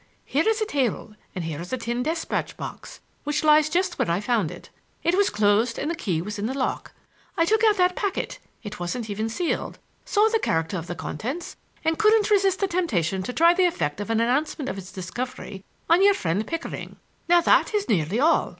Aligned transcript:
Here 0.25 0.49
is 0.49 0.59
a 0.59 0.65
table, 0.65 1.13
and 1.35 1.43
here 1.45 1.61
is 1.61 1.71
a 1.71 1.77
tin 1.77 2.01
despatch 2.01 2.57
box, 2.57 3.01
which 3.23 3.43
lies 3.43 3.69
just 3.69 3.99
where 3.99 4.09
I 4.09 4.19
found 4.19 4.49
it. 4.49 4.71
It 5.03 5.13
was 5.15 5.29
closed 5.29 5.77
and 5.77 5.91
the 5.91 5.95
key 5.95 6.23
was 6.23 6.39
in 6.39 6.47
the 6.47 6.57
lock. 6.57 6.93
I 7.37 7.45
took 7.45 7.63
out 7.63 7.77
that 7.77 7.95
packet—it 7.95 8.79
wasn't 8.79 9.11
even 9.11 9.29
sealed—saw 9.29 10.29
the 10.29 10.39
character 10.39 10.77
of 10.79 10.87
the 10.87 10.95
contents, 10.95 11.55
and 11.85 11.99
couldn't 11.99 12.31
resist 12.31 12.61
the 12.61 12.67
temptation 12.67 13.21
to 13.21 13.31
try 13.31 13.53
the 13.53 13.65
effect 13.67 14.01
of 14.01 14.09
an 14.09 14.19
announcement 14.19 14.69
of 14.69 14.77
its 14.79 14.91
discovery 14.91 15.63
on 15.87 16.01
your 16.01 16.15
friend 16.15 16.47
Pickering. 16.47 16.95
Now 17.29 17.41
that 17.41 17.75
is 17.75 17.87
nearly 17.87 18.19
all. 18.19 18.49